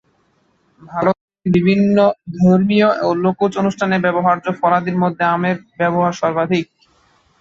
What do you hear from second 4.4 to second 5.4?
ফলাদির মধ্যে